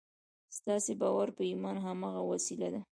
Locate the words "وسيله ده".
2.31-2.81